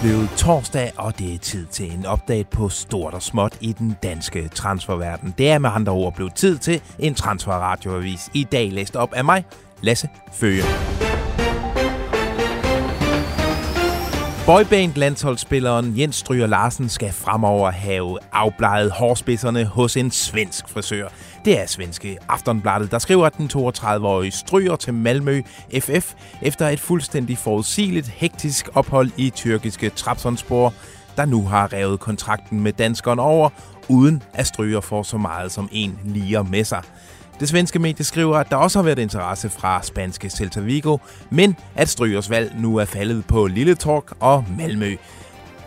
blevet 0.00 0.30
torsdag, 0.36 0.92
og 0.96 1.18
det 1.18 1.34
er 1.34 1.38
tid 1.38 1.66
til 1.66 1.92
en 1.92 2.06
update 2.12 2.48
på 2.50 2.68
stort 2.68 3.14
og 3.14 3.22
småt 3.22 3.56
i 3.60 3.72
den 3.72 3.96
danske 4.02 4.48
transferverden. 4.48 5.34
Det 5.38 5.50
er 5.50 5.58
med 5.58 5.70
andre 5.74 5.92
ord 5.92 6.14
blevet 6.14 6.34
tid 6.34 6.58
til 6.58 6.82
en 6.98 7.14
transferradioavis. 7.14 8.30
I 8.34 8.44
dag 8.44 8.72
læst 8.72 8.96
op 8.96 9.12
af 9.12 9.24
mig, 9.24 9.44
Lasse 9.82 10.08
Føge. 10.32 10.62
Boyband 14.50 14.94
landsholdsspilleren 14.94 15.98
Jens 15.98 16.16
Stryger 16.16 16.46
Larsen 16.46 16.88
skal 16.88 17.12
fremover 17.12 17.70
have 17.70 18.18
afbleget 18.32 18.90
hårspidserne 18.90 19.64
hos 19.64 19.96
en 19.96 20.10
svensk 20.10 20.68
frisør. 20.68 21.08
Det 21.44 21.60
er 21.60 21.66
svenske 21.66 22.18
Aftonbladet, 22.28 22.90
der 22.90 22.98
skriver, 22.98 23.26
at 23.26 23.36
den 23.36 23.50
32-årige 23.54 24.30
stryger 24.30 24.76
til 24.76 24.94
Malmø 24.94 25.42
FF 25.80 26.14
efter 26.42 26.68
et 26.68 26.80
fuldstændig 26.80 27.38
forudsigeligt 27.38 28.08
hektisk 28.08 28.68
ophold 28.74 29.10
i 29.16 29.30
tyrkiske 29.30 29.90
Trabzonspor, 29.90 30.74
der 31.16 31.24
nu 31.24 31.46
har 31.46 31.72
revet 31.72 32.00
kontrakten 32.00 32.60
med 32.60 32.72
danskeren 32.72 33.18
over, 33.18 33.50
uden 33.88 34.22
at 34.34 34.46
stryger 34.46 34.80
får 34.80 35.02
så 35.02 35.16
meget 35.18 35.52
som 35.52 35.68
en 35.72 35.98
liger 36.04 36.42
med 36.42 36.64
sig. 36.64 36.82
Det 37.40 37.48
svenske 37.48 37.78
medie 37.78 38.04
skriver, 38.04 38.36
at 38.36 38.50
der 38.50 38.56
også 38.56 38.78
har 38.78 38.84
været 38.84 38.98
interesse 38.98 39.50
fra 39.50 39.82
spanske 39.82 40.30
Celta 40.30 40.60
Vigo, 40.60 40.98
men 41.30 41.56
at 41.74 41.88
Strygers 41.88 42.30
valg 42.30 42.52
nu 42.58 42.76
er 42.76 42.84
faldet 42.84 43.24
på 43.26 43.46
Lille 43.46 43.74
Tork 43.74 44.12
og 44.20 44.44
Malmø. 44.58 44.96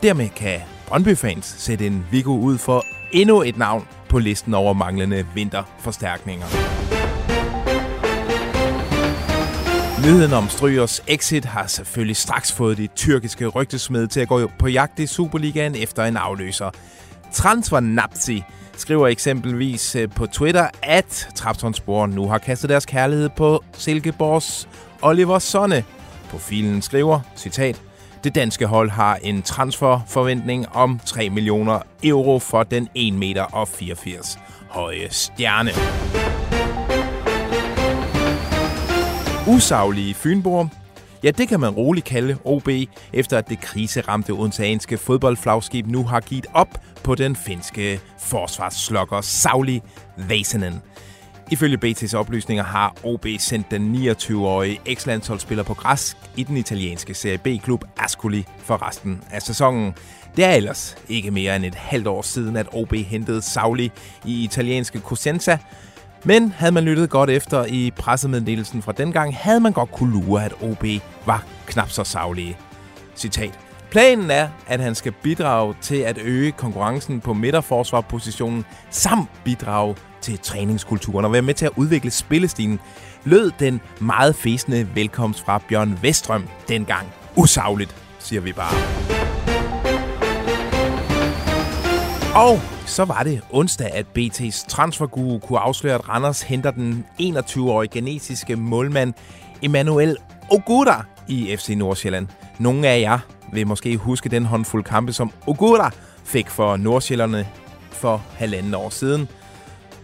Dermed 0.03 0.29
kan 0.29 0.59
Brøndby-fans 0.87 1.55
sætte 1.57 1.87
en 1.87 2.05
Vigo 2.11 2.37
ud 2.37 2.57
for 2.57 2.85
endnu 3.11 3.41
et 3.41 3.57
navn 3.57 3.87
på 4.09 4.19
listen 4.19 4.53
over 4.53 4.73
manglende 4.73 5.25
vinterforstærkninger. 5.35 6.45
Nyheden 10.05 10.33
om 10.33 10.49
Strygers 10.49 11.03
exit 11.07 11.45
har 11.45 11.67
selvfølgelig 11.67 12.15
straks 12.15 12.51
fået 12.51 12.77
de 12.77 12.87
tyrkiske 12.87 13.47
rygtesmed 13.47 14.08
til 14.08 14.19
at 14.19 14.27
gå 14.27 14.52
på 14.59 14.67
jagt 14.67 14.99
i 14.99 15.08
Superligaen 15.08 15.75
efter 15.75 16.03
en 16.03 16.17
afløser. 16.17 16.69
Transfernapsi 17.34 18.44
skriver 18.78 19.08
eksempelvis 19.08 19.95
øh, 19.95 20.09
på 20.09 20.26
Twitter, 20.26 20.67
at 20.84 21.30
Traptonsporen 21.36 22.12
nu 22.12 22.28
har 22.28 22.38
kastet 22.38 22.70
deres 22.70 22.86
kærlighed 22.86 23.30
på 23.30 23.64
Silkeborgs 23.73 24.67
Oliver 25.02 25.39
Sonne. 25.39 25.84
Profilen 26.30 26.81
skriver, 26.81 27.20
citat, 27.36 27.81
det 28.23 28.36
danske 28.36 28.66
hold 28.66 28.89
har 28.89 29.20
en 29.22 29.42
transferforventning 29.42 30.66
om 30.73 31.00
3 31.06 31.30
millioner 31.30 31.80
euro 32.04 32.39
for 32.39 32.64
den 32.64 32.89
1 32.95 33.14
meter 33.14 33.44
og 33.44 33.67
84 33.67 34.39
høje 34.70 35.08
stjerne. 35.09 35.72
Usaglige 39.48 40.14
Fynborg 40.14 40.70
Ja, 41.23 41.31
det 41.31 41.47
kan 41.47 41.59
man 41.59 41.69
roligt 41.69 42.05
kalde 42.05 42.38
OB, 42.43 42.69
efter 43.13 43.38
at 43.38 43.49
det 43.49 43.59
kriseramte 43.61 44.31
odenseanske 44.31 44.97
fodboldflagskib 44.97 45.88
nu 45.88 46.03
har 46.03 46.19
givet 46.19 46.45
op 46.53 46.67
på 47.03 47.15
den 47.15 47.35
finske 47.35 47.99
forsvarsslokker 48.19 49.21
Sauli 49.21 49.81
Väisänen. 50.17 50.81
Ifølge 51.52 51.77
BT's 51.85 52.15
oplysninger 52.15 52.63
har 52.63 52.95
OB 53.03 53.25
sendt 53.39 53.71
den 53.71 53.95
29-årige 53.95 54.80
ekslandsholdsspiller 54.85 55.63
på 55.63 55.73
græs 55.73 56.17
i 56.38 56.43
den 56.43 56.57
italienske 56.57 57.13
Serie 57.13 57.37
B-klub 57.37 57.85
Ascoli 57.97 58.45
for 58.59 58.87
resten 58.87 59.21
af 59.31 59.41
sæsonen. 59.41 59.93
Det 60.35 60.45
er 60.45 60.52
ellers 60.52 60.97
ikke 61.09 61.31
mere 61.31 61.55
end 61.55 61.65
et 61.65 61.75
halvt 61.75 62.08
år 62.08 62.21
siden, 62.21 62.58
at 62.58 62.67
OB 62.73 62.93
hentede 62.93 63.41
Sauli 63.41 63.91
i 64.25 64.43
italienske 64.43 64.99
Cosenza, 64.99 65.58
men 66.23 66.52
havde 66.52 66.71
man 66.71 66.83
lyttet 66.83 67.09
godt 67.09 67.29
efter 67.29 67.66
i 67.66 67.91
pressemeddelelsen 67.95 68.81
fra 68.81 68.91
dengang, 68.91 69.38
havde 69.38 69.59
man 69.59 69.71
godt 69.71 69.91
kunne 69.91 70.13
lure, 70.13 70.45
at 70.45 70.53
OB 70.61 70.85
var 71.25 71.43
knap 71.65 71.89
så 71.89 72.03
savlige. 72.03 72.57
Citat. 73.15 73.59
Planen 73.91 74.31
er, 74.31 74.47
at 74.67 74.80
han 74.80 74.95
skal 74.95 75.11
bidrage 75.11 75.75
til 75.81 75.95
at 75.95 76.17
øge 76.17 76.52
konkurrencen 76.52 77.21
på 77.21 77.33
midterforsvarpositionen, 77.33 78.65
samt 78.89 79.30
bidrage 79.43 79.95
til 80.21 80.39
træningskulturen 80.39 81.25
og 81.25 81.33
være 81.33 81.42
med 81.42 81.53
til 81.53 81.65
at 81.65 81.71
udvikle 81.75 82.11
spillestilen, 82.11 82.80
lød 83.23 83.52
den 83.59 83.81
meget 83.99 84.36
fæsende 84.36 84.87
velkomst 84.95 85.45
fra 85.45 85.61
Bjørn 85.69 85.99
Vestrøm 86.02 86.48
dengang. 86.67 87.08
Usagligt, 87.36 87.95
siger 88.19 88.42
vi 88.42 88.53
bare. 88.53 88.75
Og 92.36 92.73
så 92.86 93.05
var 93.05 93.23
det 93.23 93.42
onsdag, 93.52 93.92
at 93.92 94.05
BT's 94.17 94.67
transferguru 94.67 95.39
kunne 95.39 95.60
afsløre, 95.60 95.95
at 95.95 96.10
Randers 96.10 96.42
henter 96.42 96.71
den 96.71 97.05
21-årige 97.21 97.89
genetiske 97.94 98.55
målmand 98.55 99.14
Emmanuel 99.61 100.17
Ogura 100.52 101.05
i 101.27 101.55
FC 101.58 101.70
Nordsjælland. 101.70 102.27
Nogle 102.60 102.88
af 102.88 102.99
jer 102.99 103.20
vil 103.54 103.67
måske 103.67 103.98
huske 103.98 104.30
den 104.30 104.45
håndfuld 104.45 104.83
kampe, 104.83 105.14
som 105.14 105.32
Ogura 105.48 105.92
fik 106.23 106.49
for 106.49 106.77
Nordsjællerne 106.77 107.48
for 107.92 108.22
halvanden 108.38 108.73
år 108.73 108.89
siden. 108.89 109.27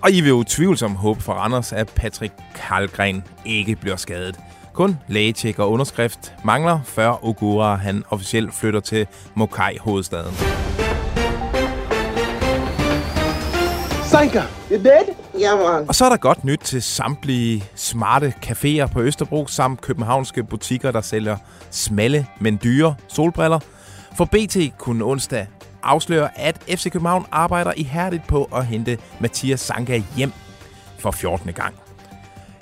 Og 0.01 0.11
I 0.11 0.21
vil 0.21 0.29
jo 0.29 0.43
tvivlsomt 0.43 0.97
håbe 0.97 1.21
for 1.21 1.33
Randers, 1.33 1.73
at 1.73 1.89
Patrick 1.95 2.33
Karlgren 2.55 3.23
ikke 3.45 3.75
bliver 3.75 3.95
skadet. 3.95 4.39
Kun 4.73 4.97
lægetjek 5.07 5.59
og 5.59 5.71
underskrift 5.71 6.33
mangler, 6.45 6.79
før 6.85 7.25
Ogura 7.25 7.75
han 7.75 8.03
officielt 8.09 8.53
flytter 8.53 8.79
til 8.79 9.07
Mokai 9.35 9.77
Sanka, 14.19 14.41
you 14.71 14.83
dead? 14.83 15.15
Ja, 15.39 15.55
man. 15.55 15.87
Og 15.87 15.95
så 15.95 16.05
er 16.05 16.09
der 16.09 16.17
godt 16.17 16.43
nyt 16.43 16.59
til 16.59 16.81
samtlige 16.81 17.63
smarte 17.75 18.33
caféer 18.45 18.85
på 18.93 19.01
Østerbro, 19.01 19.47
samt 19.47 19.81
københavnske 19.81 20.43
butikker, 20.43 20.91
der 20.91 21.01
sælger 21.01 21.37
smalle, 21.71 22.27
men 22.39 22.59
dyre 22.63 22.95
solbriller. 23.07 23.59
For 24.17 24.25
BT 24.25 24.57
kunne 24.77 25.05
onsdag 25.05 25.47
afsløre, 25.83 26.39
at 26.39 26.63
FC 26.67 26.91
København 26.91 27.25
arbejder 27.31 27.73
ihærdigt 27.77 28.27
på 28.27 28.49
at 28.55 28.65
hente 28.65 28.97
Mathias 29.19 29.59
Sanka 29.59 30.01
hjem 30.15 30.31
for 30.97 31.11
14. 31.11 31.53
gang. 31.53 31.75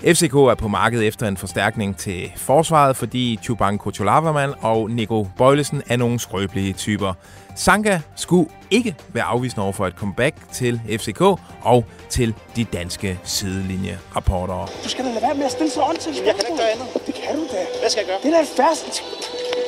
FCK 0.01 0.33
er 0.33 0.55
på 0.55 0.67
markedet 0.67 1.07
efter 1.07 1.27
en 1.27 1.37
forstærkning 1.37 1.97
til 1.97 2.31
forsvaret, 2.35 2.95
fordi 2.95 3.39
Chubank 3.43 3.81
Kocholavaman 3.81 4.53
og 4.61 4.89
Nico 4.91 5.27
Bøjlesen 5.37 5.81
er 5.89 5.97
nogle 5.97 6.19
skrøbelige 6.19 6.73
typer. 6.73 7.13
Sanka 7.55 7.99
skulle 8.15 8.49
ikke 8.71 8.95
være 9.13 9.23
afvisende 9.23 9.63
over 9.63 9.73
for 9.73 9.87
et 9.87 9.93
comeback 9.93 10.35
til 10.51 10.81
FCK 10.99 11.21
og 11.61 11.85
til 12.09 12.33
de 12.55 12.63
danske 12.63 13.19
sidelinjerapportere. 13.23 14.67
Du 14.83 14.89
skal 14.89 15.05
da 15.05 15.09
lade 15.09 15.21
være 15.21 15.35
med 15.35 15.45
at 15.45 15.51
stille 15.51 15.71
så 15.71 15.81
ånd 15.81 15.97
til 15.97 16.13
Jeg 16.25 16.35
kan 16.35 16.43
da 16.43 16.47
ikke 16.47 16.57
gøre 16.61 16.71
andet. 16.71 16.87
Det 17.07 17.13
kan 17.15 17.35
du 17.35 17.41
da. 17.41 17.61
Hvad 17.79 17.89
skal 17.89 18.01
jeg 18.01 18.07
gøre? 18.07 18.19
Det 18.23 18.27
er 18.27 18.35
da 18.37 18.41
et 18.41 18.47
færdigt. 18.57 19.03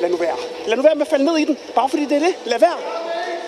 Lad 0.02 0.10
nu 0.10 0.18
være. 0.18 0.38
Lad 0.68 0.78
nu 0.78 0.84
være 0.84 0.96
med 0.96 1.02
at 1.02 1.10
falde 1.10 1.26
ned 1.26 1.38
i 1.38 1.46
den. 1.46 1.58
Bare 1.76 1.90
fordi 1.90 2.04
det 2.04 2.16
er 2.16 2.26
det. 2.28 2.34
Lad 2.46 2.60
være. 2.60 2.80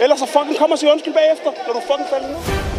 Ellers 0.01 0.19
så 0.19 0.25
fucking 0.25 0.57
kommer 0.57 0.75
og 0.75 0.79
siger 0.79 0.91
undskyld 0.91 1.13
bagefter, 1.13 1.51
når 1.67 1.73
du 1.73 1.81
fucking 1.89 2.09
falder 2.13 2.27
ned. 2.27 2.70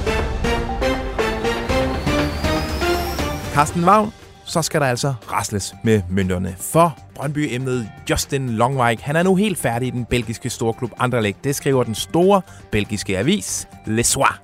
Carsten 3.53 3.85
Wagn, 3.85 4.13
så 4.45 4.63
skal 4.63 4.81
der 4.81 4.87
altså 4.87 5.15
rasles 5.33 5.75
med 5.83 6.03
mønterne. 6.09 6.57
For 6.61 6.99
Brøndby-emnet 7.15 7.91
Justin 8.11 8.49
Longwijk, 8.49 9.01
han 9.01 9.17
er 9.17 9.23
nu 9.23 9.35
helt 9.35 9.59
færdig 9.59 9.89
i 9.89 9.91
den 9.91 10.05
belgiske 10.05 10.51
storklub 10.51 10.91
Anderlecht. 10.99 11.45
Det 11.45 11.57
skriver 11.57 11.85
den 11.85 11.95
store 11.95 12.43
belgiske 12.71 13.19
avis 13.19 13.69
Le 13.87 14.05
Soir. 14.05 14.41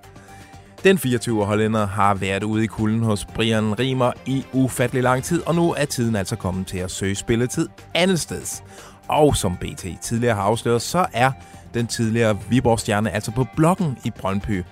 Den 0.85 0.97
24-årige 0.97 1.47
hollænder 1.47 1.87
har 1.87 2.15
været 2.15 2.43
ude 2.43 2.65
i 2.65 2.67
kulden 2.67 3.03
hos 3.03 3.25
Brian 3.25 3.79
Riemer 3.79 4.13
i 4.27 4.45
ufattelig 4.53 5.03
lang 5.03 5.25
tid, 5.25 5.43
og 5.47 5.55
nu 5.55 5.75
er 5.77 5.85
tiden 5.85 6.17
altså 6.17 6.37
kommet 6.37 6.67
til 6.67 6.79
at 6.79 6.91
søge 6.91 7.15
spilletid 7.15 7.69
andet 7.95 8.21
sted. 8.21 8.63
Og 9.09 9.37
som 9.37 9.57
BT 9.57 9.87
tidligere 10.01 10.35
har 10.35 10.43
afsløret, 10.43 10.83
så 10.83 11.07
er 11.13 11.31
den 11.75 11.87
tidligere 11.87 12.39
Viborg-stjerne 12.49 13.11
altså 13.11 13.31
på 13.31 13.47
blokken 13.57 13.99
i 14.05 14.11
Brøndby. 14.11 14.63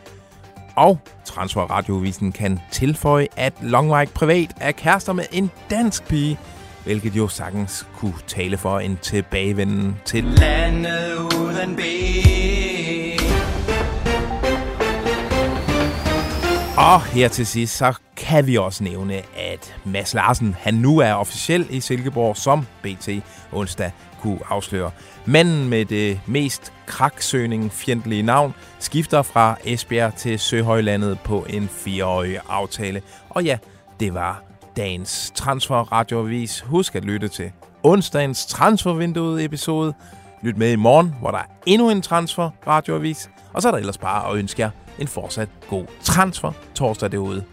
Og 0.77 0.99
Transferradiovisen 1.25 2.33
kan 2.33 2.61
tilføje, 2.73 3.27
at 3.37 3.53
Longwijk 3.63 4.15
privat 4.15 4.51
er 4.61 4.73
kærester 4.73 5.13
med 5.13 5.25
en 5.33 5.51
dansk 5.71 6.09
pige, 6.09 6.39
hvilket 6.85 7.17
jo 7.17 7.29
sagtens 7.29 7.87
kunne 7.97 8.15
tale 8.27 8.57
for 8.57 8.79
en 8.79 8.99
tilbagevenden 9.03 9.97
til 10.05 10.25
Landet 10.25 11.17
uden 11.17 11.77
ben. 11.77 12.46
Og 16.79 17.03
her 17.03 17.29
til 17.29 17.47
sidst, 17.47 17.77
så 17.77 17.95
kan 18.17 18.47
vi 18.47 18.57
også 18.57 18.85
nævne, 18.85 19.15
at 19.37 19.77
Mads 19.85 20.15
Larsen, 20.15 20.57
han 20.59 20.75
nu 20.75 20.99
er 20.99 21.13
officiel 21.13 21.67
i 21.71 21.81
Silkeborg, 21.81 22.37
som 22.37 22.67
BT 22.83 23.09
onsdag 23.53 23.93
kunne 24.21 24.39
afsløre. 24.49 24.91
Manden 25.27 25.69
med 25.69 25.85
det 25.85 26.21
mest 26.27 26.73
kraksøgning 26.87 27.73
fjendtlige 27.73 28.23
navn 28.23 28.55
skifter 28.79 29.23
fra 29.23 29.57
Esbjerg 29.65 30.15
til 30.15 30.39
Søhøjlandet 30.39 31.19
på 31.21 31.47
en 31.49 31.69
fireårig 31.69 32.39
aftale. 32.49 33.03
Og 33.29 33.45
ja, 33.45 33.59
det 34.01 34.15
var 34.15 34.43
dagens 34.77 35.33
transferradioavis. 35.35 36.61
Husk 36.61 36.95
at 36.95 37.05
lytte 37.05 37.29
til 37.29 37.53
onsdagens 37.83 38.47
transfervinduet 38.47 39.45
episode. 39.45 39.95
Lyt 40.43 40.57
med 40.57 40.73
i 40.73 40.77
morgen, 40.77 41.15
hvor 41.21 41.31
der 41.31 41.39
er 41.39 41.47
endnu 41.67 41.91
en 41.91 42.03
transferradioavis. 42.03 43.31
Og 43.53 43.63
så 43.63 43.69
er 43.69 43.73
der 43.73 43.79
ellers 43.79 43.99
bare 43.99 44.31
at 44.31 44.39
ønske 44.39 44.63
jer 44.63 44.71
en 44.99 45.09
fortsat 45.09 45.49
god 45.69 45.85
transfer 46.03 46.53
torsdag 46.75 47.13
derude. 47.13 47.45